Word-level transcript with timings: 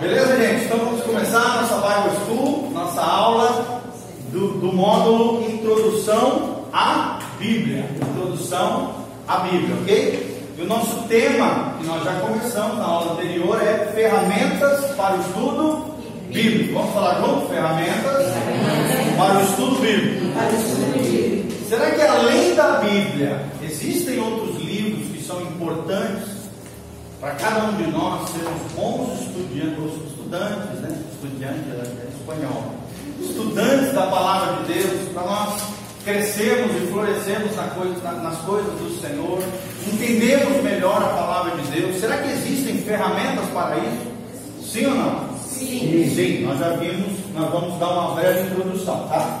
Beleza, 0.00 0.36
gente? 0.36 0.64
Então 0.66 0.78
vamos 0.78 1.02
começar 1.04 1.40
a 1.40 1.62
nossa 1.62 1.76
Bible 1.76 2.16
School, 2.26 2.70
nossa 2.70 3.00
aula 3.00 3.82
do, 4.30 4.48
do 4.60 4.70
módulo 4.70 5.42
Introdução 5.50 6.66
à 6.70 7.18
Bíblia. 7.38 7.88
Introdução 7.96 8.94
à 9.26 9.38
Bíblia, 9.38 9.74
ok? 9.80 10.36
E 10.58 10.62
o 10.62 10.66
nosso 10.66 11.02
tema, 11.08 11.76
que 11.78 11.86
nós 11.86 12.04
já 12.04 12.12
começamos 12.20 12.76
na 12.76 12.84
aula 12.84 13.12
anterior, 13.14 13.58
é 13.62 13.90
ferramentas 13.94 14.84
para 14.96 15.16
o 15.16 15.20
estudo 15.20 15.94
bíblico. 16.30 16.74
Vamos 16.74 16.92
falar 16.92 17.20
junto? 17.20 17.48
Ferramentas 17.48 18.26
para 19.16 19.38
o 19.38 19.42
estudo 19.42 19.80
bíblico. 19.80 20.26
Será 21.70 21.90
que 21.90 22.02
além 22.02 22.54
da 22.54 22.80
Bíblia 22.80 23.40
existem 23.62 24.18
outros 24.20 24.62
livros 24.62 25.08
que 25.08 25.24
são 25.24 25.40
importantes 25.40 26.25
para 27.20 27.30
cada 27.32 27.64
um 27.64 27.76
de 27.76 27.90
nós 27.90 28.28
sermos 28.30 28.72
bons 28.74 29.20
estudantes, 29.20 30.02
estudantes, 30.08 30.80
né? 30.80 31.02
Estudiante 31.14 31.64
é 31.70 32.08
espanhol. 32.14 32.74
Estudantes 33.20 33.92
da 33.92 34.06
palavra 34.06 34.64
de 34.64 34.74
Deus, 34.74 35.08
para 35.12 35.22
nós 35.22 35.62
crescermos 36.04 36.76
e 36.76 36.86
florescermos 36.86 37.56
na 37.56 37.64
coisa, 37.68 38.00
na, 38.02 38.12
nas 38.12 38.38
coisas 38.38 38.72
do 38.74 39.00
Senhor, 39.00 39.42
entendemos 39.92 40.62
melhor 40.62 41.02
a 41.02 41.08
palavra 41.08 41.62
de 41.62 41.68
Deus. 41.68 42.00
Será 42.00 42.18
que 42.18 42.30
existem 42.30 42.78
ferramentas 42.78 43.46
para 43.52 43.76
isso? 43.78 44.06
Sim 44.62 44.86
ou 44.86 44.94
não? 44.94 45.36
Sim. 45.48 46.12
Sim, 46.14 46.44
nós 46.44 46.58
já 46.58 46.70
vimos, 46.76 47.12
nós 47.34 47.50
vamos 47.50 47.78
dar 47.80 47.88
uma 47.88 48.14
breve 48.14 48.50
introdução, 48.50 49.08
tá? 49.08 49.40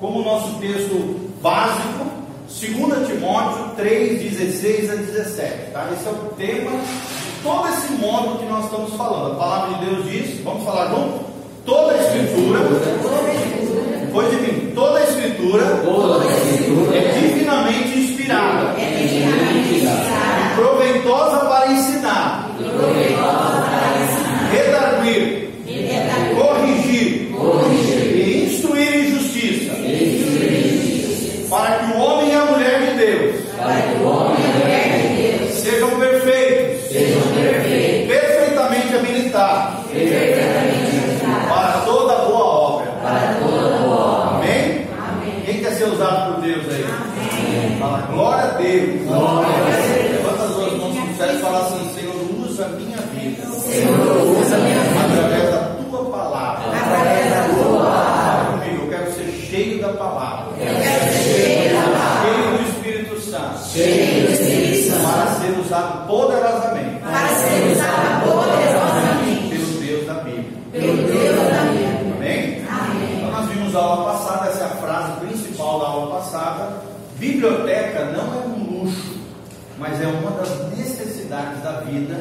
Como 0.00 0.20
o 0.20 0.24
nosso 0.24 0.58
texto 0.58 1.30
básico, 1.40 2.11
2 2.62 3.08
Timóteo 3.08 3.74
3, 3.76 4.22
16 4.22 4.90
a 4.90 4.94
17, 4.94 5.72
tá? 5.72 5.90
Esse 5.92 6.06
é 6.06 6.10
o 6.10 6.32
tema 6.36 6.70
de 6.70 7.42
todo 7.42 7.68
esse 7.68 7.92
módulo 7.94 8.38
que 8.38 8.44
nós 8.44 8.66
estamos 8.66 8.94
falando. 8.94 9.32
A 9.32 9.36
palavra 9.36 9.78
de 9.78 9.86
Deus 9.86 10.08
diz, 10.08 10.44
vamos 10.44 10.64
falar 10.64 10.90
junto? 10.90 11.24
Toda 11.64 11.92
a 11.92 11.96
escritura, 11.96 12.60
depois 14.00 14.30
de 14.30 14.36
mim, 14.36 14.72
toda 14.74 14.98
a 14.98 15.02
escritura 15.02 15.64
Toda 15.84 16.22
a 16.22 16.26
escritura 16.26 16.96
é 16.96 17.20
divinamente 17.20 17.98
inspirada 17.98 18.80
é 18.80 18.96
divinamente 18.96 19.51
ser 65.42 65.58
usado 65.58 66.06
poderosamente 66.06 67.00
para 67.00 67.28
ser 67.28 67.72
usada 67.72 68.24
poderosamente 68.24 69.48
pelo 69.48 69.80
Deus 69.80 70.06
da 70.06 70.14
Bíblia. 70.14 70.44
pelo 70.70 70.96
Deus 70.96 71.36
da 71.36 71.62
Bíblia. 71.62 72.14
Amém? 72.16 72.64
Amém. 72.68 73.16
Então 73.16 73.30
nós 73.32 73.48
vimos 73.48 73.74
a 73.74 73.78
aula 73.80 74.12
passada, 74.12 74.48
essa 74.48 74.60
é 74.60 74.64
a 74.66 74.68
frase 74.68 75.20
principal 75.26 75.80
da 75.80 75.86
aula 75.86 76.16
passada. 76.16 76.92
Biblioteca 77.18 78.04
não 78.16 78.34
é 78.34 78.46
um 78.46 78.82
luxo, 78.82 79.18
mas 79.78 80.00
é 80.00 80.06
uma 80.06 80.30
das 80.32 80.78
necessidades 80.78 81.62
da 81.62 81.80
vida 81.80 82.20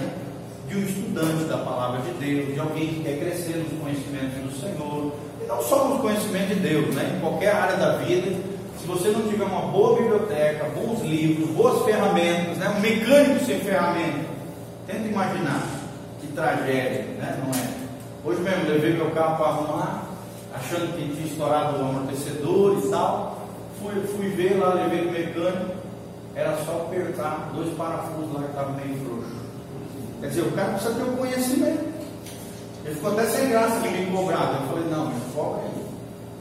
de 0.68 0.78
um 0.78 0.84
estudante 0.84 1.44
da 1.44 1.58
palavra 1.58 2.02
de 2.02 2.12
Deus, 2.14 2.54
de 2.54 2.60
alguém 2.60 2.88
que 2.88 3.04
quer 3.04 3.20
crescer 3.20 3.58
nos 3.58 3.80
conhecimentos 3.80 4.38
do 4.42 4.60
Senhor, 4.60 5.14
e 5.44 5.48
não 5.48 5.62
só 5.62 5.90
nos 5.90 6.02
conhecimentos 6.02 6.50
de 6.50 6.56
Deus, 6.56 6.96
né? 6.96 7.14
em 7.16 7.20
qualquer 7.20 7.54
área 7.54 7.76
da 7.78 7.98
vida. 7.98 8.51
Se 8.82 8.88
você 8.88 9.10
não 9.10 9.28
tiver 9.28 9.44
uma 9.44 9.72
boa 9.72 10.02
biblioteca, 10.02 10.66
bons 10.76 11.02
livros, 11.02 11.52
boas 11.52 11.86
ferramentas, 11.86 12.58
né? 12.58 12.68
um 12.76 12.80
mecânico 12.80 13.46
sem 13.46 13.60
ferramenta, 13.60 14.26
tenta 14.88 15.08
imaginar 15.08 15.62
que 16.20 16.28
tragédia, 16.28 17.04
né? 17.20 17.40
não 17.44 17.52
é? 17.54 17.82
Hoje 18.26 18.42
mesmo 18.42 18.70
levei 18.70 18.94
meu 18.94 19.12
carro 19.12 19.38
para 19.38 19.48
arrumar, 19.48 20.04
achando 20.56 20.96
que 20.96 21.16
tinha 21.16 21.28
estourado 21.28 21.78
o 21.78 21.90
amortecedor 21.90 22.80
e 22.84 22.90
tal. 22.90 23.48
Fui, 23.80 24.02
fui 24.16 24.30
ver 24.30 24.58
lá, 24.58 24.74
levei 24.74 25.08
o 25.08 25.12
mecânico, 25.12 25.76
era 26.36 26.58
só 26.66 26.88
apertar 26.88 27.52
dois 27.54 27.72
parafusos 27.76 28.34
lá 28.34 28.42
que 28.42 28.50
estavam 28.50 28.74
meio 28.74 28.98
frouxos. 29.06 29.42
Quer 30.22 30.28
dizer, 30.28 30.42
o 30.42 30.52
cara 30.54 30.72
precisa 30.72 30.94
ter 30.96 31.04
o 31.04 31.18
conhecimento. 31.18 31.92
Ele 32.84 32.96
ficou 32.96 33.12
até 33.12 33.26
sem 33.26 33.50
graça 33.50 33.80
de 33.80 33.90
me 33.90 34.06
cobrar. 34.08 34.60
Eu 34.60 34.68
falei, 34.70 34.90
não, 34.90 35.12
cobra 35.36 35.62
aí. 35.62 35.71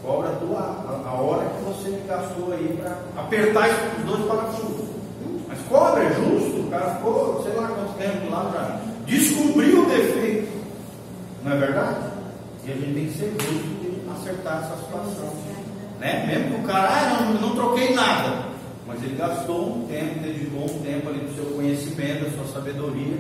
Cobra 0.03 0.29
a, 0.29 0.33
a, 0.33 1.11
a 1.11 1.21
hora 1.21 1.47
que 1.51 1.63
você 1.65 2.03
gastou 2.09 2.53
aí 2.53 2.79
para 2.81 2.97
apertar 3.23 3.69
os 3.99 4.05
dois 4.05 4.25
parafusos. 4.27 4.89
Mas 5.47 5.59
cobra, 5.69 6.05
é 6.05 6.15
justo. 6.15 6.61
O 6.61 6.71
cara 6.71 6.95
ficou, 6.95 7.43
sei 7.43 7.53
lá 7.55 7.69
quanto 7.69 7.99
tempo 7.99 8.31
lá 8.31 8.45
para 8.51 8.81
descobrir 9.05 9.75
o 9.75 9.85
defeito. 9.87 10.49
Não 11.45 11.53
é 11.53 11.57
verdade? 11.57 11.97
E 12.65 12.73
a 12.73 12.75
gente 12.75 12.95
tem 12.95 13.07
que 13.07 13.19
ser 13.19 13.35
justo 13.41 13.69
de 13.81 14.11
acertar 14.11 14.63
essa 14.65 14.77
situação. 14.85 15.33
Né? 15.99 16.27
Mesmo 16.27 16.57
que 16.57 16.65
o 16.65 16.67
cara, 16.67 16.89
ah, 16.89 17.23
não, 17.23 17.49
não 17.49 17.55
troquei 17.55 17.95
nada. 17.95 18.49
Mas 18.87 19.03
ele 19.03 19.17
gastou 19.17 19.77
um 19.77 19.87
tempo, 19.87 20.19
dedicou 20.21 20.65
um 20.65 20.83
tempo 20.83 21.09
ali 21.11 21.21
do 21.21 21.35
seu 21.35 21.45
conhecimento, 21.55 22.25
da 22.25 22.31
sua 22.31 22.55
sabedoria 22.55 23.19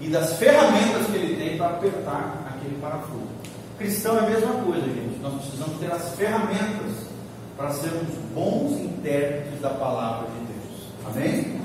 e 0.00 0.08
das 0.08 0.32
ferramentas 0.38 1.06
que 1.06 1.16
ele 1.16 1.36
tem 1.36 1.56
para 1.58 1.68
apertar 1.68 2.42
aquele 2.48 2.76
parafuso. 2.80 3.28
Cristão 3.78 4.16
é 4.16 4.20
a 4.20 4.30
mesma 4.30 4.52
coisa, 4.64 4.82
gente. 4.86 5.18
Nós 5.22 5.34
precisamos 5.42 5.78
ter 5.80 5.90
as 5.92 6.14
ferramentas 6.14 6.92
para 7.56 7.70
sermos 7.70 8.08
bons 8.34 8.72
intérpretes 8.80 9.60
da 9.60 9.70
palavra 9.70 10.26
de 10.28 10.52
Deus. 10.52 10.88
Amém? 11.06 11.60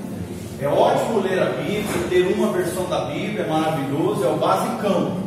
É 0.60 0.66
ótimo 0.66 1.20
ler 1.20 1.38
a 1.40 1.50
Bíblia, 1.50 2.08
ter 2.08 2.34
uma 2.34 2.52
versão 2.52 2.84
da 2.88 3.04
Bíblia 3.04 3.44
é 3.44 3.48
maravilhoso, 3.48 4.24
é 4.24 4.28
o 4.28 4.36
basicão. 4.36 5.18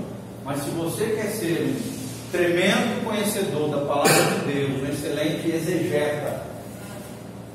Mas 0.44 0.62
se 0.64 0.70
você 0.72 1.06
quer 1.06 1.28
ser 1.28 1.62
um 1.62 2.32
tremendo 2.32 3.06
conhecedor 3.06 3.70
da 3.70 3.78
palavra 3.86 4.12
de 4.14 4.54
Deus, 4.54 4.82
um 4.82 4.88
excelente 4.92 5.50
exegeta, 5.50 6.44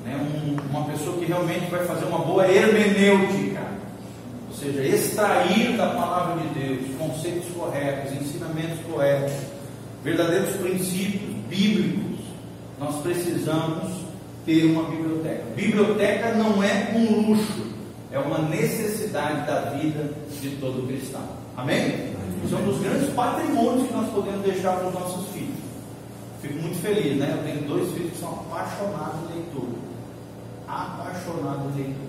né, 0.05 0.17
um- 0.17 0.57
uma 0.71 0.85
pessoa 0.87 1.19
que 1.19 1.27
realmente 1.27 1.71
vai 1.71 1.85
fazer 1.85 2.07
uma 2.07 2.21
boa 2.21 2.47
hermenêutica, 2.47 3.56
seja, 4.73 4.97
extrair 4.97 5.77
da 5.77 5.87
palavra 5.91 6.43
de 6.43 6.61
Deus 6.61 6.97
conceitos 6.99 7.49
corretos, 7.55 8.13
ensinamentos 8.21 8.79
corretos, 8.91 9.33
verdadeiros 10.03 10.57
princípios 10.57 11.35
bíblicos, 11.49 12.21
nós 12.79 13.01
precisamos 13.03 13.93
ter 14.45 14.65
uma 14.65 14.85
biblioteca. 14.85 15.45
Biblioteca 15.55 16.35
não 16.35 16.63
é 16.63 16.93
um 16.95 17.29
luxo, 17.29 17.67
é 18.13 18.19
uma 18.19 18.39
necessidade 18.39 19.47
da 19.47 19.71
vida 19.71 20.13
de 20.41 20.51
todo 20.57 20.87
cristão. 20.87 21.27
Amém? 21.57 22.15
Isso 22.45 22.55
é 22.55 22.59
um 22.59 22.65
dos 22.65 22.81
grandes 22.81 23.11
patrimônios 23.11 23.89
que 23.89 23.95
nós 23.95 24.09
podemos 24.11 24.43
deixar 24.43 24.77
para 24.77 24.89
os 24.89 24.95
nossos 24.95 25.29
filhos. 25.33 25.57
Fico 26.41 26.55
muito 26.61 26.79
feliz, 26.81 27.17
né? 27.17 27.35
Eu 27.37 27.43
tenho 27.43 27.67
dois 27.67 27.93
filhos 27.93 28.13
que 28.13 28.19
são 28.19 28.31
apaixonados 28.31 29.31
em 29.31 29.35
leitura. 29.35 29.79
Apaixonados 30.69 31.75
em 31.75 31.83
leitura. 31.83 32.06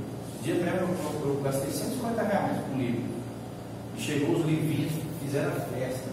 Dia 0.48 0.56
mesmo 0.56 0.96
eu, 1.26 1.36
eu 1.36 1.42
gastei 1.44 1.70
150 1.70 2.24
reais 2.24 2.58
com 2.66 2.78
livro. 2.78 3.02
E 3.98 4.02
chegou 4.02 4.38
os 4.38 4.46
livrinhos, 4.46 4.94
fizeram 5.22 5.50
a 5.50 5.60
festa. 5.60 6.08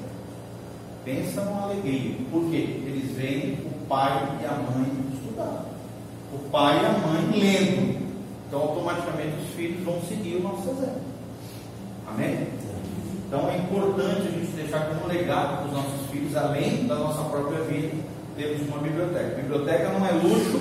Pensa 1.05 1.43
numa 1.43 1.63
alegria. 1.63 2.17
Por 2.33 2.51
quê? 2.51 2.81
Eles 2.85 3.17
veem 3.17 3.61
o 3.65 3.87
pai 3.87 4.41
e 4.43 4.45
a 4.45 4.55
mãe 4.55 4.91
estudando. 5.13 5.67
O 6.33 6.39
pai 6.51 6.83
e 6.83 6.85
a 6.85 6.99
mãe 6.99 7.41
lendo. 7.41 8.13
Então 8.49 8.61
automaticamente 8.61 9.37
os 9.41 9.55
filhos 9.55 9.85
vão 9.85 10.03
seguir 10.03 10.35
o 10.39 10.43
nosso 10.43 10.69
exemplo. 10.69 11.03
Amém? 12.09 12.49
Então 13.29 13.49
é 13.49 13.59
importante 13.59 14.27
a 14.27 14.31
gente 14.33 14.51
deixar 14.51 14.89
como 14.89 15.07
legado 15.07 15.59
para 15.59 15.67
os 15.67 15.73
nossos 15.75 16.11
filhos, 16.11 16.37
além 16.37 16.89
da 16.89 16.97
nossa 16.97 17.23
própria 17.23 17.61
vida, 17.61 17.93
termos 18.37 18.67
uma 18.67 18.79
biblioteca. 18.79 19.37
Biblioteca 19.37 19.91
não 19.91 20.05
é 20.05 20.11
luxo, 20.11 20.61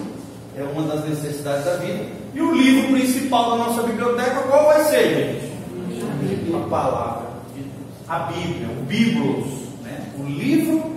é 0.55 0.61
uma 0.61 0.83
das 0.83 1.09
necessidades 1.09 1.65
da 1.65 1.77
vida. 1.77 2.22
E 2.33 2.41
o 2.41 2.51
livro 2.51 2.91
principal 2.93 3.51
da 3.51 3.57
nossa 3.57 3.83
biblioteca, 3.83 4.41
qual 4.41 4.65
vai 4.65 4.83
ser, 4.85 5.07
gente? 5.13 5.53
A 6.55 6.67
palavra 6.67 7.27
de 7.55 7.61
Deus. 7.61 8.09
A 8.09 8.19
Bíblia, 8.19 8.67
o 8.69 8.83
Biblos, 8.85 9.45
né? 9.83 10.07
o 10.19 10.23
livro 10.23 10.91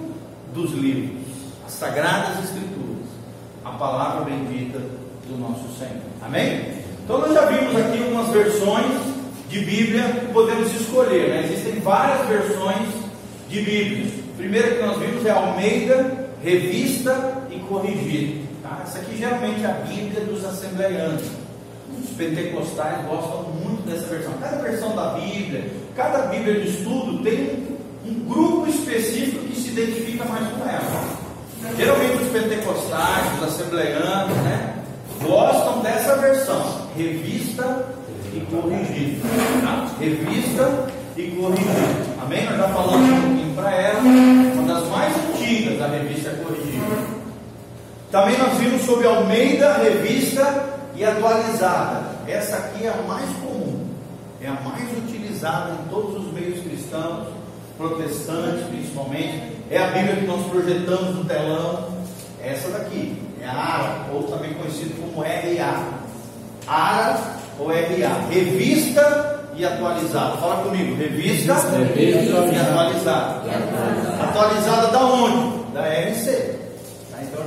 dos 0.54 0.72
livros, 0.72 1.20
as 1.66 1.72
sagradas 1.72 2.44
escrituras, 2.44 3.06
a 3.64 3.70
palavra 3.70 4.24
bendita 4.24 4.78
do 4.78 5.38
nosso 5.38 5.68
Senhor. 5.78 6.02
Amém? 6.22 6.76
Então 7.04 7.18
nós 7.18 7.34
já 7.34 7.46
vimos 7.46 7.76
aqui 7.76 8.02
algumas 8.02 8.28
versões 8.30 9.16
de 9.50 9.60
Bíblia 9.60 10.02
que 10.20 10.32
podemos 10.32 10.74
escolher. 10.74 11.28
né? 11.28 11.44
Existem 11.44 11.80
várias 11.80 12.26
versões 12.28 12.88
de 13.48 13.60
Bíblias. 13.60 14.12
O 14.30 14.36
primeiro 14.36 14.76
que 14.76 14.82
nós 14.82 14.98
vimos 14.98 15.24
é 15.24 15.30
Almeida, 15.30 16.28
Revista 16.42 17.42
e 17.50 17.58
Corrigida. 17.60 18.45
Tá? 18.66 18.82
Essa 18.82 18.98
aqui 18.98 19.16
geralmente 19.16 19.62
é 19.62 19.66
a 19.66 19.74
Bíblia 19.86 20.24
dos 20.24 20.44
assembleianos. 20.44 21.22
Os 22.02 22.10
pentecostais 22.16 23.04
gostam 23.06 23.44
muito 23.62 23.88
dessa 23.88 24.06
versão. 24.06 24.32
Cada 24.40 24.56
versão 24.56 24.96
da 24.96 25.10
Bíblia, 25.10 25.70
cada 25.94 26.26
Bíblia 26.26 26.60
de 26.60 26.68
estudo 26.68 27.22
tem 27.22 27.66
um 28.04 28.28
grupo 28.28 28.68
específico 28.68 29.44
que 29.46 29.60
se 29.60 29.68
identifica 29.68 30.24
mais 30.24 30.46
com 30.48 30.68
ela. 30.68 31.16
Geralmente 31.76 32.22
os 32.22 32.32
pentecostais, 32.32 33.38
os 33.38 33.44
assembleianos, 33.44 34.36
né, 34.38 34.74
gostam 35.22 35.80
dessa 35.80 36.16
versão, 36.16 36.88
revista 36.96 37.86
e 38.34 38.40
corrigida. 38.40 39.28
Tá? 39.62 39.90
Revista 39.98 40.86
e 41.16 41.22
corrigida. 41.30 41.72
Amém? 42.20 42.44
Nós 42.46 42.58
já 42.58 42.68
falamos 42.68 43.10
um 43.10 43.20
pouquinho 43.20 43.54
para 43.54 43.74
ela, 43.74 44.00
uma 44.00 44.74
das 44.74 44.88
mais 44.88 45.14
antigas 45.16 45.78
da 45.78 45.86
revista 45.88 46.30
corrigida. 46.30 47.15
Também 48.10 48.38
nós 48.38 48.54
vimos 48.58 48.82
sobre 48.82 49.06
Almeida, 49.06 49.74
revista 49.78 50.64
e 50.94 51.04
atualizada. 51.04 52.02
Essa 52.28 52.56
aqui 52.56 52.86
é 52.86 52.88
a 52.88 53.02
mais 53.06 53.28
comum, 53.38 53.84
é 54.40 54.46
a 54.46 54.52
mais 54.52 54.90
utilizada 54.96 55.72
em 55.72 55.88
todos 55.90 56.24
os 56.24 56.32
meios 56.32 56.60
cristãos, 56.60 57.28
protestantes 57.76 58.64
principalmente. 58.68 59.56
É 59.70 59.78
a 59.78 59.88
Bíblia 59.88 60.16
que 60.16 60.26
nós 60.26 60.46
projetamos 60.46 61.16
no 61.16 61.24
telão. 61.24 61.88
Essa 62.42 62.68
daqui 62.68 63.20
é 63.42 63.46
a 63.46 63.52
ARA, 63.52 64.06
ou 64.12 64.22
também 64.24 64.54
conhecido 64.54 64.94
como 65.00 65.22
RA. 65.22 65.82
ARA 66.68 67.18
ou 67.58 67.68
RA, 67.68 68.28
revista 68.30 69.40
e 69.56 69.64
atualizada. 69.64 70.36
Fala 70.36 70.62
comigo, 70.62 70.94
revista, 70.96 71.54
revista 71.54 72.54
e 72.54 72.58
atualizada. 72.60 73.42
Atualizada 74.22 74.86
da 74.88 75.00
onde? 75.00 75.72
Da 75.72 75.82
RC. 75.82 76.45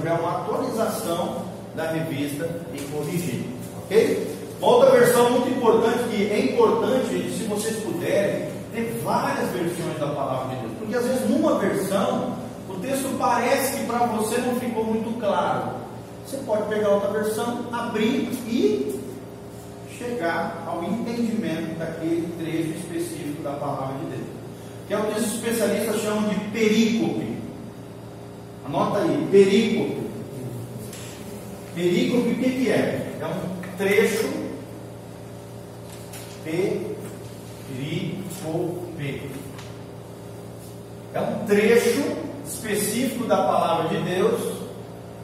É 0.09 0.13
uma 0.13 0.39
atualização 0.39 1.45
da 1.75 1.91
revista 1.91 2.49
e 2.73 2.79
corrigida. 2.91 3.45
Ok? 3.83 4.35
Uma 4.59 4.71
outra 4.71 4.89
versão 4.89 5.29
muito 5.29 5.49
importante, 5.49 6.09
que 6.09 6.31
é 6.31 6.51
importante, 6.51 7.09
gente, 7.11 7.37
se 7.37 7.43
vocês 7.43 7.75
puderem, 7.83 8.49
ter 8.73 8.99
várias 9.03 9.49
versões 9.51 9.99
da 9.99 10.07
palavra 10.07 10.55
de 10.55 10.61
Deus. 10.61 10.73
Porque 10.79 10.95
às 10.95 11.05
vezes 11.05 11.29
numa 11.29 11.59
versão, 11.59 12.35
o 12.67 12.73
texto 12.79 13.15
parece 13.19 13.77
que 13.77 13.85
para 13.85 13.99
você 14.07 14.39
não 14.39 14.55
ficou 14.59 14.83
muito 14.83 15.19
claro. 15.19 15.73
Você 16.25 16.37
pode 16.37 16.63
pegar 16.63 16.89
outra 16.89 17.11
versão, 17.11 17.65
abrir 17.71 18.29
e 18.47 18.99
chegar 19.95 20.63
ao 20.65 20.83
entendimento 20.85 21.77
daquele 21.77 22.33
trecho 22.39 22.79
específico 22.79 23.43
da 23.43 23.51
palavra 23.51 23.95
de 23.99 24.15
Deus. 24.15 24.27
Que 24.87 24.93
é 24.95 24.97
o 24.97 25.03
que 25.03 25.19
os 25.19 25.35
especialistas 25.35 26.01
chamam 26.01 26.27
de 26.29 26.39
perícope. 26.49 27.37
Anota 28.65 28.99
aí, 29.01 29.27
perícope. 29.31 29.98
Perícope 31.79 32.29
o 32.31 32.35
que, 32.35 32.49
que 32.49 32.69
é? 32.69 33.07
É 33.21 33.25
um 33.25 33.77
trecho 33.77 34.27
perícope. 38.97 39.39
É 41.13 41.21
um 41.21 41.45
trecho 41.45 42.03
específico 42.45 43.23
da 43.25 43.37
palavra 43.37 43.87
de 43.87 44.03
Deus 44.03 44.57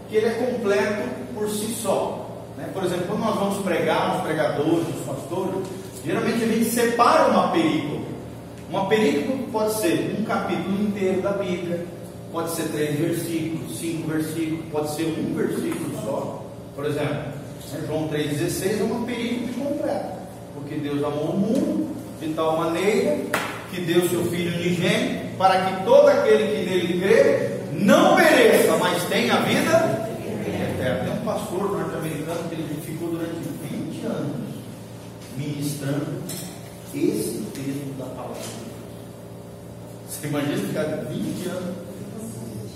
que 0.08 0.16
ele 0.16 0.28
é 0.28 0.32
completo 0.32 1.10
por 1.34 1.50
si 1.50 1.74
só. 1.74 2.26
Né? 2.58 2.70
Por 2.74 2.86
exemplo, 2.86 3.08
quando 3.08 3.20
nós 3.20 3.36
vamos 3.36 3.58
pregar, 3.62 4.16
os 4.16 4.24
pregadores, 4.24 4.88
os 4.88 5.06
pastores, 5.06 5.68
geralmente 6.06 6.42
a 6.42 6.48
gente 6.48 6.70
separa 6.70 7.28
uma 7.32 7.50
perícope. 7.50 8.06
Uma 8.70 8.88
perícope 8.88 9.52
pode 9.52 9.74
ser 9.74 10.16
um 10.18 10.24
capítulo 10.24 10.82
inteiro 10.82 11.22
da 11.22 11.34
Bíblia, 11.34 11.86
pode 12.32 12.52
ser 12.52 12.70
três 12.70 12.98
versículos, 12.98 13.78
cinco 13.78 14.08
versículos, 14.08 14.66
pode 14.72 14.96
ser 14.96 15.04
um 15.04 15.36
versículo 15.36 16.02
só. 16.02 16.45
Por 16.76 16.86
exemplo, 16.86 17.32
João 17.88 18.10
3,16 18.10 18.82
é 18.82 18.84
uma 18.84 19.06
perícope 19.06 19.54
completa, 19.54 20.18
porque 20.54 20.76
Deus 20.76 21.02
amou 21.04 21.32
o 21.32 21.40
mundo 21.40 21.96
de 22.20 22.34
tal 22.34 22.58
maneira 22.58 23.18
que 23.72 23.82
deu 23.82 24.08
seu 24.10 24.26
Filho 24.26 24.54
unigênito 24.56 25.38
para 25.38 25.66
que 25.66 25.86
todo 25.86 26.08
aquele 26.10 26.48
que 26.48 26.70
nele 26.70 27.00
crê 27.00 27.60
não 27.74 28.18
pereça, 28.18 28.76
mas 28.78 29.04
tenha 29.06 29.38
vida 29.42 30.10
eterna. 30.46 31.04
Tem 31.06 31.14
um 31.14 31.26
pastor 31.26 31.72
norte-americano 31.72 32.50
que 32.50 32.56
ele 32.56 32.82
ficou 32.86 33.10
durante 33.10 33.36
20 33.72 34.06
anos 34.06 34.36
ministrando 35.38 36.24
esse 36.94 37.44
texto 37.54 37.98
da 37.98 38.06
palavra 38.06 38.36
de 38.36 38.48
Deus. 38.48 38.76
Você 40.10 40.28
imagina 40.28 40.58
ficar 40.58 40.84
20 40.84 41.48
anos 41.48 41.76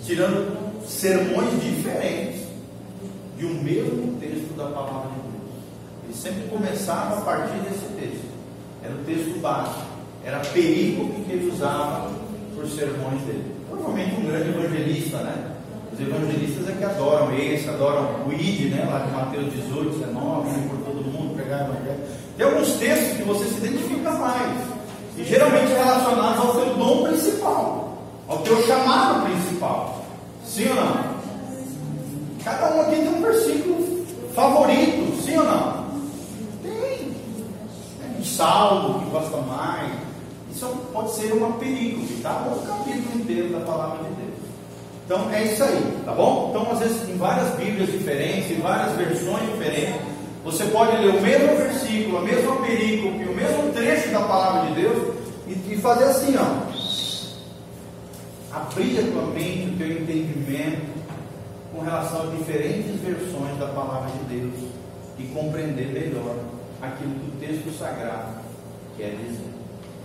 tirando 0.06 0.88
sermões 0.88 1.62
diferentes 1.62 2.39
de 3.40 3.46
um 3.46 3.64
mesmo 3.64 4.20
texto 4.20 4.54
da 4.58 4.66
palavra 4.66 5.12
de 5.12 5.32
Deus. 5.32 5.50
Ele 6.04 6.14
sempre 6.14 6.50
começava 6.50 7.20
a 7.20 7.22
partir 7.22 7.58
desse 7.60 7.86
texto. 7.94 8.28
Era 8.84 8.94
o 8.94 8.98
texto 9.06 9.40
básico. 9.40 9.80
Era 10.26 10.40
perícope 10.40 11.22
que 11.22 11.32
ele 11.32 11.50
usava 11.50 12.12
por 12.54 12.68
sermões 12.68 13.22
dele. 13.22 13.56
Provavelmente 13.70 14.20
um 14.20 14.26
grande 14.26 14.50
evangelista, 14.50 15.20
né? 15.20 15.56
Os 15.94 16.00
evangelistas 16.00 16.70
é 16.70 16.74
que 16.74 16.84
adoram 16.84 17.34
esse, 17.34 17.70
adoram 17.70 18.28
o 18.28 18.34
ID, 18.34 18.72
né? 18.72 18.86
Lá 18.92 19.00
de 19.00 19.12
Mateus 19.12 19.54
18, 19.54 20.00
19, 20.00 20.50
ir 20.50 20.70
por 20.70 20.78
todo 20.80 21.06
mundo, 21.06 21.36
pregar 21.36 21.62
o 21.62 21.74
evangelho. 21.74 22.00
Tem 22.36 22.46
alguns 22.46 22.74
textos 22.74 23.18
que 23.18 23.24
você 23.24 23.46
se 23.46 23.66
identifica 23.66 24.12
mais. 24.12 24.68
E 25.18 25.24
geralmente 25.24 25.72
relacionados 25.72 26.46
ao 26.46 26.56
teu 26.56 26.74
dom 26.76 27.04
principal, 27.04 28.04
ao 28.28 28.40
teu 28.40 28.62
chamado 28.64 29.26
principal. 29.26 30.06
Sim 30.46 30.70
ou 30.70 30.76
não? 30.76 31.09
Cada 32.44 32.74
um 32.74 32.82
aqui 32.82 32.96
tem 32.96 33.10
um 33.10 33.22
versículo 33.22 34.06
favorito, 34.34 35.22
sim 35.22 35.38
ou 35.38 35.44
não? 35.44 35.86
Tem. 36.64 37.12
Um 38.18 38.24
salmo 38.24 39.00
que 39.00 39.10
gosta 39.10 39.38
mais. 39.38 39.92
Isso 40.52 40.68
pode 40.94 41.12
ser 41.12 41.34
uma 41.34 41.52
perícope, 41.54 42.14
tá? 42.22 42.46
Ou 42.50 42.62
um 42.62 42.66
capítulo 42.66 43.22
inteiro 43.22 43.50
da 43.50 43.60
palavra 43.60 43.98
de 43.98 44.16
Deus. 44.16 44.40
Então 45.06 45.32
é 45.32 45.44
isso 45.44 45.64
aí, 45.64 46.02
tá 46.06 46.14
bom? 46.14 46.50
Então, 46.50 46.72
às 46.72 46.80
vezes, 46.80 47.10
em 47.10 47.18
várias 47.18 47.50
Bíblias 47.56 47.92
diferentes, 47.92 48.52
em 48.52 48.62
várias 48.62 48.96
versões 48.96 49.52
diferentes, 49.52 50.02
você 50.44 50.64
pode 50.66 50.96
ler 50.98 51.16
o 51.16 51.22
mesmo 51.22 51.58
versículo, 51.58 52.18
a 52.20 52.22
mesma 52.22 52.56
perícope, 52.58 53.24
o 53.26 53.36
mesmo 53.36 53.74
trecho 53.74 54.10
da 54.12 54.22
palavra 54.22 54.70
de 54.70 54.82
Deus 54.82 55.16
e, 55.48 55.74
e 55.74 55.78
fazer 55.78 56.06
assim, 56.06 56.36
ó. 56.38 56.70
Abrir 58.56 59.00
a 59.00 59.12
tua 59.12 59.34
mente, 59.34 59.74
o 59.74 59.78
teu 59.78 59.92
entendimento 59.92 60.99
com 61.72 61.82
relação 61.82 62.32
a 62.32 62.36
diferentes 62.36 63.00
versões 63.02 63.58
da 63.60 63.68
palavra 63.68 64.10
de 64.12 64.40
Deus 64.40 64.72
e 65.18 65.24
compreender 65.34 65.88
melhor 65.88 66.36
aquilo 66.82 67.12
que 67.12 67.28
o 67.28 67.48
texto 67.48 67.78
sagrado 67.78 68.40
quer 68.98 69.12
dizer. 69.12 69.50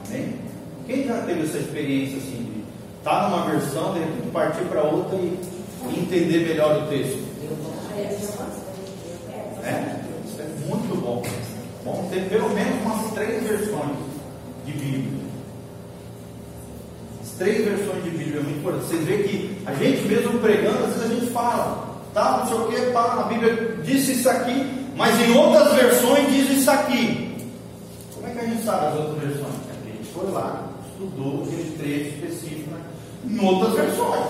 Amém? 0.06 0.38
Quem 0.86 1.06
já 1.06 1.22
teve 1.22 1.42
essa 1.42 1.58
experiência 1.58 2.18
assim 2.18 2.44
de 2.44 2.64
estar 2.98 3.22
tá 3.22 3.28
numa 3.28 3.50
versão, 3.50 3.94
de 3.94 4.00
repente 4.00 4.30
partir 4.32 4.64
para 4.64 4.82
outra 4.82 5.16
e 5.16 5.38
entender 5.98 6.48
melhor 6.48 6.82
o 6.82 6.88
texto? 6.88 7.24
É? 9.62 10.00
Isso 10.26 10.42
é 10.42 10.68
muito 10.68 11.00
bom. 11.00 11.22
Bom 11.84 12.08
ter 12.10 12.28
pelo 12.28 12.50
menos 12.50 12.82
umas 12.82 13.12
três 13.12 13.42
versões 13.42 13.96
de 14.66 14.72
Bíblia. 14.72 15.24
As 17.22 17.30
três 17.32 17.64
versões 17.64 18.04
de 18.04 18.10
Bíblia 18.10 18.40
é 18.40 18.42
muito 18.42 18.58
importante. 18.58 18.86
Você 18.86 18.96
vê 18.98 19.22
que 19.22 19.53
a 19.66 19.74
gente 19.74 20.06
mesmo 20.06 20.38
pregando, 20.38 20.84
às 20.84 20.94
vezes 20.94 21.02
a 21.02 21.14
gente 21.14 21.32
fala, 21.32 21.96
tá, 22.12 22.38
não 22.38 22.46
sei 22.46 22.56
o 22.56 22.68
que, 22.68 22.92
para, 22.92 23.20
a 23.20 23.22
Bíblia 23.24 23.78
disse 23.82 24.12
isso 24.12 24.28
aqui, 24.28 24.86
mas 24.96 25.18
em 25.20 25.36
outras 25.36 25.74
versões 25.74 26.32
diz 26.32 26.50
isso 26.50 26.70
aqui. 26.70 27.36
Como 28.14 28.26
é 28.26 28.30
que 28.30 28.38
a 28.38 28.48
gente 28.48 28.64
sabe 28.64 28.86
as 28.86 28.94
outras 28.94 29.18
versões? 29.18 29.54
É 29.68 29.88
a 29.88 29.96
gente 29.96 30.12
foi 30.12 30.30
lá, 30.30 30.68
estudou 30.92 31.44
aquele 31.44 31.76
trecho 31.78 32.16
específico 32.16 32.70
né? 32.70 32.80
em 33.24 33.44
outras 33.44 33.74
versões. 33.74 34.26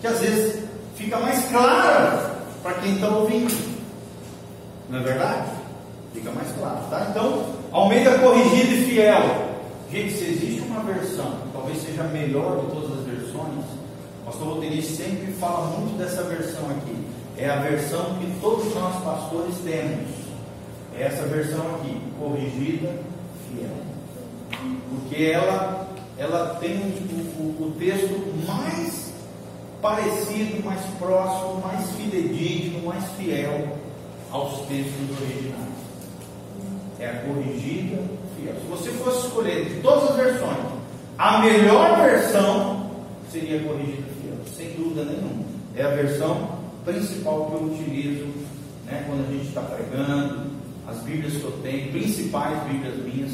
Que 0.00 0.06
às 0.06 0.20
vezes 0.20 0.62
fica 0.96 1.18
mais 1.18 1.44
clara 1.46 2.36
para 2.62 2.74
quem 2.74 2.94
está 2.94 3.08
ouvindo. 3.08 3.72
Não 4.88 4.98
é 4.98 5.02
verdade? 5.02 5.48
Fica 6.12 6.30
mais 6.30 6.52
claro, 6.52 6.78
tá? 6.90 7.06
Então, 7.10 7.46
Almeida 7.72 8.18
corrigido 8.18 8.74
e 8.74 8.84
fiel. 8.84 9.52
Gente, 9.90 10.12
se 10.12 10.24
existe 10.24 10.60
uma 10.68 10.80
versão, 10.80 11.38
talvez 11.52 11.82
seja 11.82 12.02
a 12.02 12.08
melhor 12.08 12.60
de 12.60 12.66
todas 12.66 12.91
pastor 14.32 14.54
Roterista 14.54 15.04
sempre 15.04 15.32
fala 15.34 15.78
muito 15.78 15.98
dessa 15.98 16.22
versão 16.22 16.70
aqui. 16.70 16.96
É 17.36 17.50
a 17.50 17.56
versão 17.56 18.16
que 18.18 18.40
todos 18.40 18.74
nós 18.74 19.02
pastores 19.04 19.54
temos. 19.62 20.08
É 20.96 21.02
essa 21.04 21.22
versão 21.26 21.76
aqui, 21.76 22.00
corrigida, 22.18 22.94
fiel. 23.48 23.70
Porque 24.90 25.24
ela, 25.24 25.88
ela 26.18 26.56
tem 26.60 26.76
o, 26.76 27.42
o, 27.42 27.68
o 27.68 27.74
texto 27.78 28.10
mais 28.46 29.12
parecido, 29.80 30.64
mais 30.64 30.80
próximo, 30.98 31.60
mais 31.60 31.90
fidedigno, 31.92 32.86
mais 32.86 33.04
fiel 33.18 33.76
aos 34.30 34.60
textos 34.66 35.20
originais. 35.20 35.72
É 36.98 37.08
a 37.08 37.14
corrigida 37.26 38.02
fiel. 38.36 38.54
Se 38.54 38.66
você 38.70 38.90
fosse 38.92 39.26
escolher 39.26 39.64
de 39.66 39.80
todas 39.80 40.10
as 40.10 40.16
versões, 40.16 40.72
a 41.18 41.38
melhor 41.38 41.96
versão 42.02 42.82
seria 43.32 43.62
corrigida 43.62 44.02
fiel, 44.02 44.21
sem 44.56 44.70
dúvida 44.72 45.04
nenhuma. 45.04 45.44
É 45.76 45.82
a 45.82 45.88
versão 45.88 46.58
principal 46.84 47.46
que 47.46 47.54
eu 47.54 47.72
utilizo 47.72 48.26
né, 48.86 49.04
quando 49.06 49.28
a 49.28 49.32
gente 49.32 49.48
está 49.48 49.62
pregando, 49.62 50.50
as 50.86 50.98
Bíblias 50.98 51.34
que 51.34 51.44
eu 51.44 51.52
tenho, 51.62 51.92
principais 51.92 52.62
Bíblias 52.64 52.96
minhas, 52.96 53.32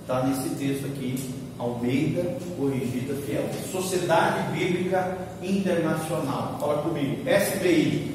está 0.00 0.24
nesse 0.26 0.48
texto 0.50 0.86
aqui, 0.86 1.30
Almeida 1.58 2.36
Corrigida 2.56 3.14
Fiel. 3.26 3.48
Sociedade 3.70 4.56
Bíblica 4.56 5.16
Internacional. 5.42 6.56
Fala 6.60 6.82
comigo. 6.82 7.22
SBI. 7.28 8.14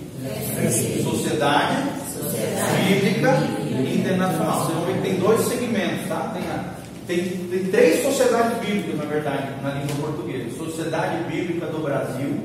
Sociedade, 1.04 1.76
Sociedade 2.12 2.94
Bíblica, 2.94 3.32
Bíblica 3.32 3.96
Internacional. 3.96 4.66
Vocês 4.66 4.78
vão 4.78 4.86
ver 4.86 4.94
que 4.96 5.02
tem 5.02 5.20
dois 5.20 5.42
segmentos, 5.48 6.08
tá? 6.10 6.32
Tem, 6.34 6.44
a, 6.44 6.79
tem, 7.10 7.26
tem 7.50 7.66
três 7.72 8.04
sociedades 8.04 8.60
bíblicas, 8.60 8.96
na 8.96 9.06
verdade, 9.06 9.48
na 9.64 9.72
língua 9.72 9.96
portuguesa. 9.96 10.56
Sociedade 10.56 11.24
Bíblica 11.24 11.66
do 11.66 11.80
Brasil, 11.80 12.40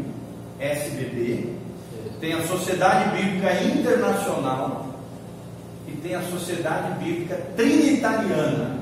SBB. 0.58 1.52
Tem 2.18 2.32
a 2.32 2.46
Sociedade 2.46 3.14
Bíblica 3.14 3.52
Internacional. 3.62 4.86
E 5.86 5.92
tem 5.92 6.14
a 6.14 6.22
Sociedade 6.22 7.04
Bíblica 7.04 7.38
Trinitariana. 7.54 8.78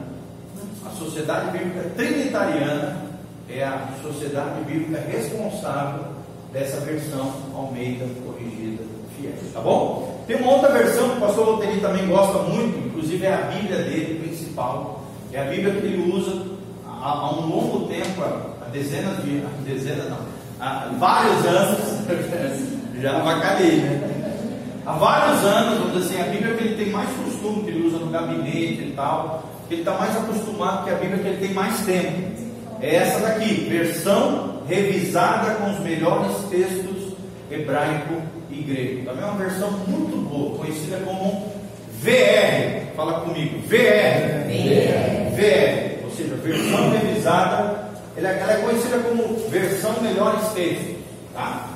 A 0.86 0.90
Sociedade 0.90 1.58
Bíblica 1.58 1.90
Trinitariana 1.96 3.02
é 3.48 3.64
a 3.64 3.88
sociedade 4.02 4.64
bíblica 4.64 5.00
responsável 5.00 6.04
dessa 6.52 6.80
versão 6.80 7.34
Almeida 7.54 8.06
corrigida 8.24 8.84
fiel. 9.16 9.32
Tá 9.52 9.60
bom? 9.60 10.22
Tem 10.28 10.36
uma 10.36 10.52
outra 10.52 10.70
versão 10.70 11.10
que 11.10 11.16
o 11.16 11.20
pastor 11.20 11.46
Loteri 11.46 11.80
também 11.80 12.06
gosta 12.06 12.38
muito, 12.38 12.86
inclusive 12.86 13.26
é 13.26 13.34
a 13.34 13.42
Bíblia 13.48 13.78
dele 13.78 14.26
principal. 14.26 15.01
É 15.32 15.40
a 15.40 15.44
Bíblia 15.44 15.72
que 15.72 15.86
ele 15.86 16.12
usa 16.12 16.42
há, 16.86 17.08
há 17.08 17.30
um 17.32 17.46
longo 17.46 17.88
tempo, 17.88 18.22
há 18.22 18.68
dezenas 18.70 19.16
de. 19.24 19.42
dezenas 19.64 20.10
não, 20.10 20.18
há 20.60 20.90
vários 20.98 21.46
anos. 21.46 21.78
já 23.00 23.16
avacalhei, 23.16 23.76
né? 23.76 24.12
Há 24.84 24.92
vários 24.92 25.44
anos, 25.44 25.78
vamos 25.78 26.02
dizer 26.02 26.20
assim, 26.20 26.28
a 26.28 26.32
Bíblia 26.32 26.54
que 26.54 26.64
ele 26.64 26.84
tem 26.84 26.92
mais 26.92 27.08
costume, 27.10 27.62
que 27.62 27.70
ele 27.70 27.86
usa 27.86 27.98
no 27.98 28.10
gabinete 28.10 28.82
e 28.82 28.92
tal, 28.94 29.44
que 29.68 29.74
ele 29.74 29.82
está 29.82 29.92
mais 29.94 30.16
acostumado 30.16 30.84
que 30.84 30.90
a 30.90 30.94
Bíblia 30.96 31.18
que 31.18 31.28
ele 31.28 31.46
tem 31.46 31.54
mais 31.54 31.80
tempo. 31.80 32.32
É 32.80 32.96
essa 32.96 33.20
daqui, 33.20 33.68
versão 33.70 34.62
revisada 34.68 35.54
com 35.54 35.70
os 35.70 35.80
melhores 35.80 36.36
textos 36.50 37.14
hebraico 37.50 38.20
e 38.50 38.56
grego. 38.62 39.04
Também 39.06 39.22
é 39.22 39.26
uma 39.26 39.38
versão 39.38 39.70
muito 39.86 40.16
boa, 40.28 40.58
conhecida 40.58 40.98
como 41.04 41.52
VR. 42.00 42.94
Fala 42.96 43.20
comigo, 43.20 43.60
VR. 43.68 44.48
VR. 44.48 45.21
VR. 45.34 46.04
Ou 46.04 46.10
seja, 46.10 46.34
versão 46.36 46.90
revisada. 46.90 47.92
Ela, 48.16 48.28
ela 48.28 48.52
é 48.52 48.56
conhecida 48.56 48.98
como 48.98 49.48
versão 49.48 50.00
melhores 50.02 50.48
textos. 50.48 50.96
Tá? 51.34 51.70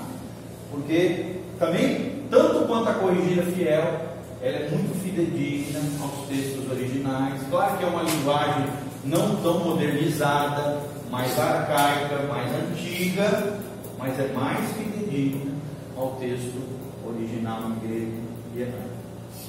Porque 0.70 1.36
também, 1.58 2.22
tanto 2.30 2.66
quanto 2.66 2.90
a 2.90 2.94
corrigida 2.94 3.42
fiel, 3.42 4.00
ela 4.42 4.56
é 4.56 4.68
muito 4.70 5.02
fidedigna 5.02 5.80
aos 6.02 6.28
textos 6.28 6.70
originais. 6.70 7.40
Claro 7.50 7.78
que 7.78 7.84
é 7.84 7.86
uma 7.86 8.02
linguagem 8.02 8.66
não 9.04 9.36
tão 9.36 9.60
modernizada, 9.60 10.80
mais 11.10 11.38
arcaica, 11.38 12.22
mais 12.28 12.50
antiga, 12.54 13.58
mas 13.98 14.18
é 14.18 14.30
mais 14.34 14.58
fidedigna 14.72 15.52
ao 15.96 16.10
texto 16.16 16.60
original 17.06 17.62
em 17.70 17.88
grego 17.88 18.20
e 18.54 18.62
hebraico. 18.62 18.88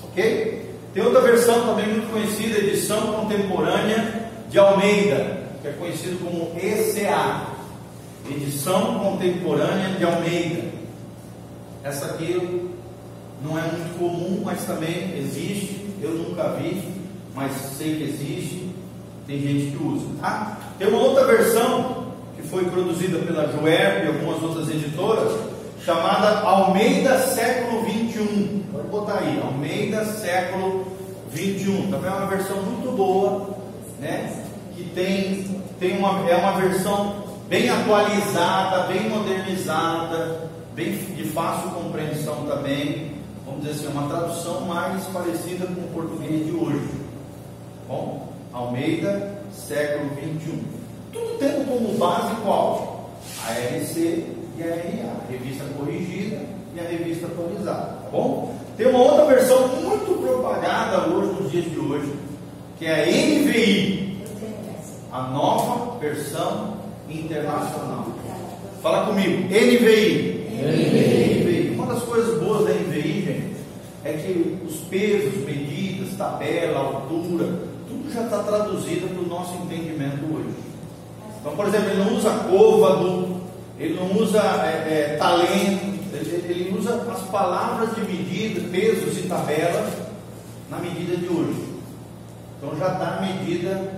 Ok? 0.03 0.66
Tem 0.97 1.05
outra 1.05 1.21
versão 1.21 1.61
também 1.67 1.89
muito 1.89 2.11
conhecida, 2.11 2.57
edição 2.57 3.13
contemporânea 3.13 4.31
de 4.49 4.57
Almeida, 4.57 5.43
que 5.61 5.67
é 5.67 5.71
conhecido 5.73 6.17
como 6.25 6.59
ECA, 6.59 7.49
edição 8.27 8.97
contemporânea 8.97 9.89
de 9.89 10.03
Almeida. 10.03 10.63
Essa 11.83 12.07
aqui 12.07 12.71
não 13.43 13.59
é 13.59 13.61
muito 13.61 13.99
comum, 13.99 14.41
mas 14.43 14.65
também 14.65 15.15
existe. 15.19 15.85
Eu 16.01 16.13
nunca 16.13 16.53
vi, 16.53 16.81
mas 17.35 17.51
sei 17.77 17.97
que 17.97 18.03
existe. 18.05 18.71
Tem 19.27 19.39
gente 19.39 19.77
que 19.77 19.83
usa. 19.83 20.07
Tá? 20.19 20.57
Tem 20.79 20.87
uma 20.87 20.97
outra 20.97 21.27
versão 21.27 22.07
que 22.35 22.41
foi 22.41 22.65
produzida 22.65 23.19
pela 23.19 23.51
Juerp 23.51 24.03
e 24.03 24.07
algumas 24.07 24.41
outras 24.41 24.67
editoras, 24.67 25.31
chamada 25.85 26.39
Almeida 26.39 27.19
Século 27.19 27.83
21. 27.83 28.63
Pode 28.71 28.87
botar 28.87 29.19
aí, 29.19 29.39
Almeida 29.39 30.03
Século 30.03 30.86
21. 31.37 31.91
Também 31.91 32.09
é 32.09 32.13
uma 32.13 32.25
versão 32.25 32.57
muito 32.63 32.95
boa, 32.95 33.55
né? 33.99 34.43
Que 34.75 34.83
tem, 34.89 35.61
tem 35.79 35.97
uma, 35.97 36.27
é 36.29 36.35
uma 36.35 36.59
versão 36.59 37.23
bem 37.47 37.69
atualizada, 37.69 38.87
bem 38.87 39.09
modernizada, 39.09 40.49
bem 40.73 40.93
de 41.15 41.23
fácil 41.25 41.69
compreensão 41.71 42.45
também. 42.47 43.11
Vamos 43.45 43.61
dizer 43.61 43.87
assim, 43.87 43.97
uma 43.97 44.09
tradução 44.09 44.61
mais 44.61 45.03
parecida 45.05 45.67
com 45.67 45.81
o 45.81 45.91
português 45.93 46.45
de 46.45 46.51
hoje. 46.51 46.89
Bom, 47.87 48.33
Almeida, 48.51 49.39
século 49.51 50.09
21. 50.15 50.63
Tudo 51.13 51.37
tendo 51.37 51.67
como 51.67 51.97
base 51.97 52.35
qual? 52.43 53.11
A 53.47 53.51
RC 53.51 54.25
e 54.57 54.63
a 54.63 54.67
RA, 54.67 55.13
a 55.27 55.31
revista 55.31 55.63
corrigida 55.77 56.41
e 56.75 56.79
a 56.79 56.83
revista 56.83 57.27
atualizada, 57.27 57.99
tá 58.03 58.09
bom? 58.11 58.56
Tem 58.77 58.85
uma 58.85 58.99
outra 58.99 59.25
versão 59.25 59.67
muito 59.69 60.21
propagada 60.21 61.07
hoje, 61.07 61.41
nos 61.41 61.51
dias 61.51 61.65
de 61.65 61.79
hoje, 61.79 62.13
que 62.77 62.85
é 62.85 63.03
a 63.03 63.05
NVI, 63.07 64.23
a 65.11 65.21
nova 65.23 65.97
versão 65.97 66.77
internacional. 67.09 68.05
Fala 68.83 69.07
comigo, 69.07 69.45
NVI. 69.45 70.47
NVI. 70.61 71.71
Uma 71.73 71.87
das 71.87 72.03
coisas 72.03 72.39
boas 72.39 72.67
da 72.67 72.73
NVI, 72.75 73.21
gente, 73.25 73.55
é 74.03 74.13
que 74.13 74.59
os 74.63 74.75
pesos, 74.91 75.43
medidas, 75.43 76.15
tabela, 76.15 76.79
altura, 76.79 77.45
tudo 77.87 78.13
já 78.13 78.25
está 78.25 78.43
traduzido 78.43 79.07
para 79.07 79.23
o 79.23 79.27
nosso 79.27 79.55
entendimento 79.55 80.23
hoje. 80.31 80.55
Então, 81.41 81.55
por 81.55 81.67
exemplo, 81.67 81.89
ele 81.89 82.03
não 82.03 82.15
usa 82.15 82.29
côvado, 82.47 83.37
ele 83.79 83.95
não 83.95 84.21
usa 84.21 84.39
é, 84.39 85.13
é, 85.13 85.17
talento, 85.17 85.86
ele, 86.13 86.75
usa 86.77 86.95
as 87.11 87.21
palavras 87.29 87.95
de 87.95 88.01
medida, 88.01 88.61
pesos 88.69 89.17
e 89.17 89.23
tabelas 89.23 89.93
na 90.69 90.77
medida 90.77 91.17
de 91.17 91.27
hoje. 91.27 91.67
Então 92.57 92.77
já 92.77 92.93
está 92.93 93.17
a 93.17 93.21
medida 93.21 93.93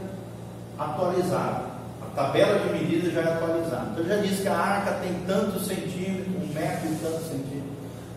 atualizada. 0.77 1.69
A 2.01 2.15
tabela 2.15 2.59
de 2.59 2.73
medida 2.73 3.09
já 3.11 3.21
é 3.21 3.33
atualizada. 3.33 3.91
Então 3.91 4.05
já 4.05 4.17
diz 4.17 4.39
que 4.39 4.47
a 4.47 4.57
arca 4.57 4.91
tem 5.01 5.13
tantos 5.27 5.67
centímetros, 5.67 6.27
um 6.27 6.53
metro 6.53 6.87
e 6.91 6.95
tantos 6.95 7.27
centímetros. 7.27 7.69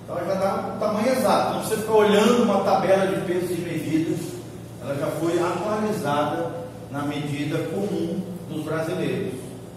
Então 0.05 0.17
já 0.27 0.35
dá 0.35 0.75
o 0.77 0.81
tamanho 0.81 1.13
exato. 1.13 1.55
Não 1.55 1.63
você 1.63 1.77
ficar 1.77 1.93
olhando 1.93 2.43
uma 2.43 2.65
tabela 2.65 3.07
de 3.07 3.21
pesos 3.23 3.51
e 3.51 3.61
medidas, 3.61 4.19
ela 4.83 4.95
já 4.97 5.07
foi 5.07 5.39
atualizada 5.39 6.51
na 6.91 7.03
medida 7.03 7.59
comum 7.71 8.21
dos 8.51 8.65
brasileiros, 8.65 9.35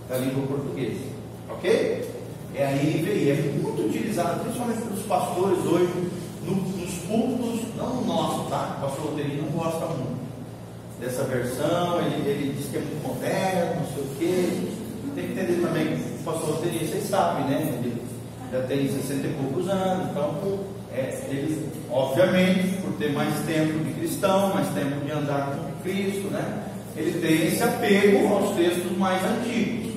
da 0.09 0.17
língua 0.17 0.47
portuguesa. 0.47 1.05
Ok? 1.49 2.09
É 2.55 2.65
a 2.65 2.71
NVI, 2.71 3.31
é 3.31 3.35
muito 3.75 3.89
utilizada, 3.89 4.39
principalmente 4.39 4.81
pelos 4.81 5.03
pastores 5.03 5.59
hoje, 5.65 6.09
no, 6.43 6.55
nos 6.55 6.93
cultos, 7.07 7.61
não 7.77 7.95
no 7.95 8.05
nosso, 8.05 8.49
tá? 8.49 8.77
O 8.77 8.87
pastor 8.87 9.11
Loteria 9.11 9.41
não 9.41 9.49
gosta 9.49 9.85
muito 9.87 10.25
dessa 10.99 11.23
versão, 11.23 11.99
ele, 12.01 12.29
ele 12.29 12.55
diz 12.57 12.69
que 12.69 12.77
é 12.77 12.79
muito 12.79 13.05
moderno, 13.05 13.81
não 13.81 13.93
sei 13.93 14.03
o 14.03 14.15
quê. 14.17 14.75
Tem 15.13 15.27
que 15.27 15.31
entender 15.31 15.61
também 15.61 15.85
que 15.87 15.93
o 15.93 16.23
pastor 16.23 16.49
Loteria, 16.55 16.87
vocês 16.87 17.03
sabem, 17.05 17.45
né? 17.45 17.79
Ele 17.79 18.01
já 18.51 18.61
tem 18.63 18.89
60 18.89 19.27
e 19.27 19.33
poucos 19.33 19.69
anos, 19.69 20.09
então 20.09 20.59
é, 20.93 21.19
ele, 21.29 21.69
obviamente, 21.91 22.81
por 22.81 22.93
ter 22.93 23.11
mais 23.11 23.33
tempo 23.45 23.83
de 23.83 23.93
cristão, 23.93 24.53
mais 24.53 24.67
tempo 24.69 25.03
de 25.05 25.11
andar 25.11 25.51
com 25.51 25.83
Cristo, 25.83 26.29
né? 26.29 26.63
Ele 26.95 27.19
tem 27.19 27.47
esse 27.47 27.61
apego 27.61 28.33
aos 28.33 28.55
textos 28.55 28.97
mais 28.97 29.21
antigos. 29.23 29.93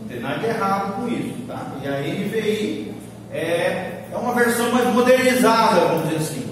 Não 0.00 0.08
tem 0.08 0.20
nada 0.20 0.38
de 0.38 0.46
errado 0.46 0.96
com 0.96 1.08
isso, 1.08 1.34
tá? 1.48 1.72
E 1.82 1.88
a 1.88 2.00
NVI 2.00 2.89
é, 3.32 4.04
é 4.12 4.16
uma 4.16 4.34
versão 4.34 4.70
mais 4.72 4.92
modernizada, 4.94 5.80
vamos 5.80 6.04
dizer 6.04 6.16
assim. 6.16 6.50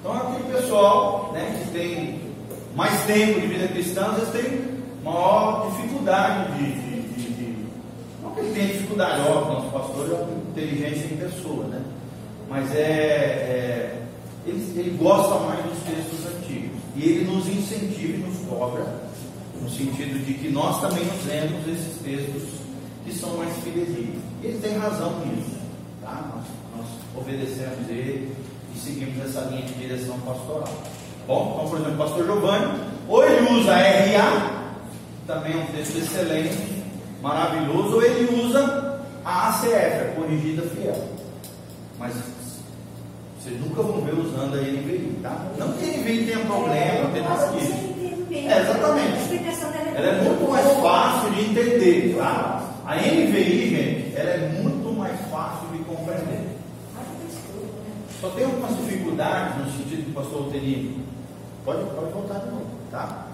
Então 0.00 0.12
aquele 0.12 0.52
pessoal 0.52 1.30
né, 1.32 1.62
que 1.62 1.70
tem 1.70 2.20
mais 2.74 3.02
tempo 3.02 3.40
de 3.40 3.46
vida 3.46 3.68
cristã, 3.68 4.06
às 4.06 4.18
vezes 4.18 4.30
tem 4.30 4.80
maior 5.04 5.70
dificuldade 5.70 6.52
de, 6.54 6.72
de, 6.72 7.00
de, 7.14 7.32
de 7.32 7.66
não 8.22 8.30
que 8.30 8.40
ele 8.40 8.54
tenha 8.54 8.66
dificuldade, 8.68 9.20
óbvio, 9.28 9.54
nosso 9.54 9.70
pastor 9.70 10.10
é 10.10 10.14
uma 10.14 10.50
inteligência 10.50 11.06
em 11.06 11.16
pessoa, 11.16 11.64
né? 11.64 11.82
Mas 12.48 12.74
é, 12.74 12.80
é 12.80 14.00
ele, 14.46 14.72
ele 14.76 14.96
gosta 14.98 15.34
mais 15.46 15.64
dos 15.64 15.78
textos 15.84 16.26
antigos. 16.26 16.78
E 16.96 17.04
ele 17.04 17.24
nos 17.30 17.46
incentiva 17.46 18.14
e 18.14 18.18
nos 18.18 18.38
cobra, 18.48 18.84
no 19.60 19.68
sentido 19.68 20.24
de 20.24 20.34
que 20.34 20.48
nós 20.48 20.80
também 20.80 21.04
usemos 21.20 21.66
esses 21.68 22.02
textos 22.02 22.42
que 23.04 23.14
são 23.14 23.36
mais 23.36 23.54
fidedignos. 23.62 24.22
Ele 24.42 24.58
tem 24.58 24.76
razão 24.78 25.14
nisso. 25.26 25.59
Tá? 26.10 26.24
Nós, 26.34 26.44
nós 26.76 26.86
obedecemos 27.16 27.88
ele 27.88 28.34
e 28.74 28.78
seguimos 28.78 29.24
essa 29.24 29.48
linha 29.48 29.62
de 29.62 29.74
direção 29.74 30.18
pastoral. 30.20 30.68
Bom, 31.26 31.52
então, 31.54 31.70
por 31.70 31.78
exemplo, 31.78 31.94
o 31.94 31.98
pastor 31.98 32.26
Giovanni, 32.26 32.80
ou 33.08 33.24
ele 33.24 33.60
usa 33.60 33.76
RA, 33.76 34.60
também 35.26 35.52
é 35.52 35.56
um 35.56 35.66
texto 35.66 35.98
excelente, 35.98 36.84
maravilhoso, 37.22 37.94
ou 37.94 38.02
ele 38.02 38.42
usa 38.42 39.00
A 39.24 39.50
ACF, 39.50 39.68
a 39.70 40.14
corrigida 40.16 40.62
fiel. 40.62 41.08
Mas 41.98 42.14
vocês 43.38 43.60
nunca 43.60 43.82
vão 43.82 44.00
ver 44.00 44.14
usando 44.14 44.54
a 44.54 44.60
NVI, 44.60 45.18
tá? 45.22 45.46
Não 45.56 45.72
que 45.74 45.84
a 45.84 45.98
NVI 45.98 46.24
tenha 46.24 46.44
problema, 46.46 47.10
tem 47.12 47.22
nada 47.22 47.46
disso. 47.52 47.72
É, 48.32 48.60
exatamente. 48.60 49.40
Ela 49.94 50.06
é 50.06 50.22
muito 50.22 50.50
mais 50.50 50.66
fácil 50.78 51.30
de 51.30 51.50
entender, 51.50 52.16
tá? 52.16 52.62
A 52.86 52.96
NVI, 52.96 53.70
gente, 53.70 54.16
ela 54.16 54.30
é 54.30 54.48
muito 54.62 54.98
mais 54.98 55.18
fácil 55.30 55.68
de 55.72 55.78
compreender. 55.84 56.50
Só 58.20 58.28
tem 58.30 58.44
algumas 58.44 58.76
dificuldades 58.76 59.56
no 59.56 59.72
sentido 59.72 60.04
que 60.04 60.10
o 60.10 60.14
pastor 60.14 60.48
Oteni 60.48 61.06
pode, 61.64 61.84
pode 61.84 62.12
voltar 62.12 62.40
de 62.40 62.50
novo, 62.50 62.66
tá? 62.90 63.29